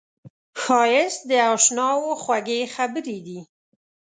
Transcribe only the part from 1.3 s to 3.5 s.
اشناوو خوږې خبرې دي